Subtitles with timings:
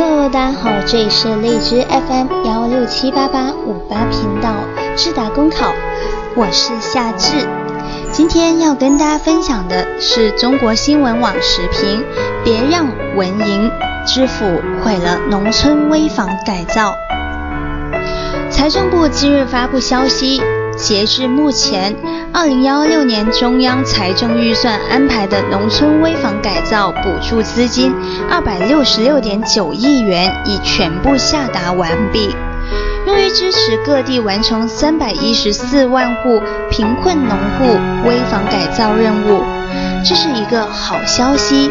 [0.00, 4.54] Hello，大家好，这里是荔枝 FM 幺六七八八五八频道
[4.94, 5.72] 智达公考，
[6.36, 7.44] 我是夏至。
[8.12, 12.04] 今天要跟大家分享的是中国新闻网时评：
[12.44, 13.68] 别让文营
[14.06, 14.44] 知府
[14.84, 16.94] 毁了农村危房改造。
[18.52, 20.40] 财政部今日发布消息。
[20.78, 21.94] 截至目前，
[22.32, 27.92] 二零幺六年中央财政预算安排的农村危房改造补助资金
[28.30, 32.34] 二百六十六点九亿元已全部下达完毕，
[33.06, 39.42] 用于支持各地完成三百一十四万户贫困农户危房改造任务。
[40.04, 41.70] 这是一个好消息，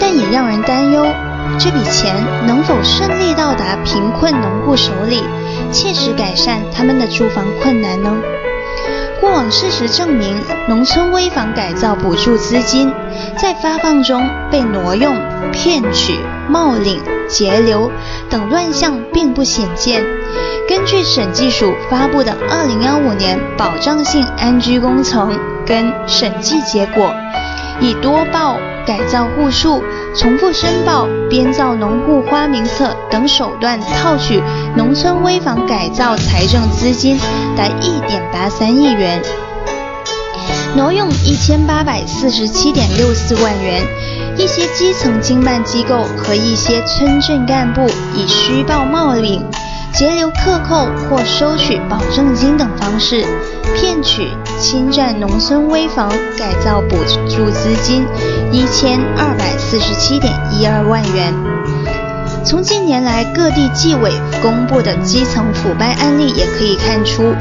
[0.00, 1.06] 但也让人担忧，
[1.58, 2.14] 这笔钱
[2.46, 5.22] 能否顺利到达贫困农户手里？
[5.70, 8.16] 切实改善他们的住房困难呢？
[9.20, 10.36] 过往事实证明，
[10.68, 12.92] 农村危房改造补助资金
[13.36, 15.16] 在发放中被挪用、
[15.52, 17.90] 骗取、冒领、截留
[18.28, 20.02] 等乱象并不鲜见。
[20.68, 27.04] 根据审计署发布的《二零幺五年保障性安居工程跟审计结果》，
[27.82, 28.56] 以多报。
[28.84, 29.80] 改造户数、
[30.12, 34.42] 重复申报、编造农户花名册等手段套取
[34.76, 37.16] 农村危房改造财政资金
[37.56, 39.22] 达一点八三亿元，
[40.76, 43.86] 挪用一千八百四十七点六四万元。
[44.36, 49.46] 一些基层经办机构和一些村镇干部以虚报冒领。
[49.94, 53.24] 截留克扣或收取保证金等方式
[53.76, 56.96] 骗取、侵占农村危房改造补
[57.28, 58.06] 助资金
[58.50, 61.34] 一千二百四十七点一二万元。
[62.44, 64.10] 从近年来各地纪委
[64.42, 67.34] 公布的基层腐败案例也可以看出，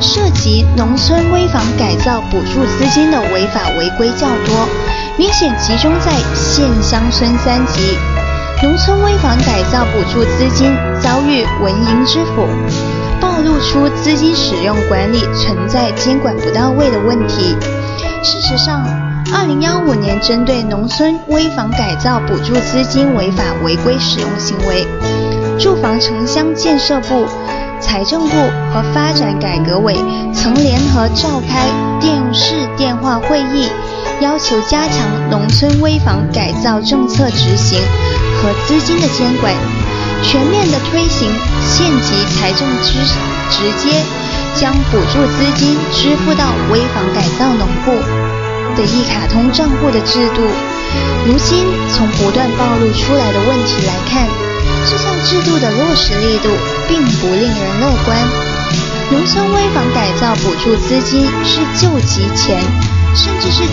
[0.00, 4.68] 涉及农村危房改造补助资金的违法违规较多，
[5.16, 7.96] 明显集中在县乡村三级。
[8.64, 12.48] 农村危房改造补助资金遭遇文营之腐，
[13.20, 17.54] 暴露出资金使用管理存在监管不到位的问题。
[18.22, 18.82] 事实上，
[19.34, 24.86] 二零幺五年针对农村危房改造补助资金违法违规使用行为，
[25.60, 27.26] 住房城乡建设部、
[27.78, 28.34] 财政部
[28.72, 29.94] 和发展改革委
[30.32, 31.66] 曾联合召开
[32.00, 33.68] 电视电话会议，
[34.22, 37.78] 要求加强农村危房改造政策执行。
[38.44, 39.54] 和资金的监管，
[40.22, 41.32] 全面的推行
[41.62, 42.92] 县级财政支
[43.48, 44.04] 直接
[44.54, 47.96] 将补助资金支付到危房改造农户
[48.76, 50.42] 的一卡通账户的制度。
[51.26, 54.28] 如今从不断暴露出来的问题来看，
[54.84, 56.50] 这项制度的落实力度
[56.86, 58.18] 并不令人乐观。
[59.10, 62.60] 农村危房改造补助资金是救急钱，
[63.14, 63.64] 甚至是。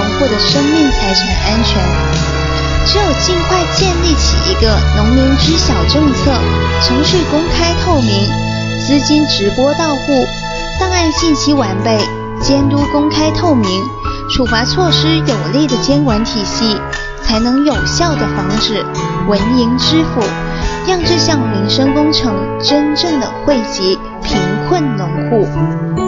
[0.00, 1.78] 农户的生命财产安全，
[2.86, 6.32] 只有尽快建立起一个农民知晓政策、
[6.82, 8.26] 程序公开透明、
[8.80, 10.26] 资金直播到户、
[10.78, 11.98] 档案信息完备、
[12.40, 13.68] 监督公开透明、
[14.30, 16.80] 处罚措施有力的监管体系，
[17.22, 18.82] 才能有效的防止
[19.28, 20.22] 文营支付，
[20.88, 25.99] 让这项民生工程真正的惠及贫困农户。